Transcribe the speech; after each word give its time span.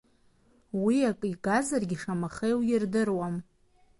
Уи 0.83 0.97
акы 1.09 1.27
игзаргьы 1.33 1.97
шамаха 2.01 2.47
иуирдыруам. 2.51 3.35